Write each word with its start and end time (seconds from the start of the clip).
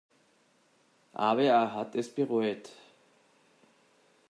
Aber 1.13 1.43
er 1.43 1.75
hat 1.75 1.93
es 1.93 2.09
bereut. 2.15 2.71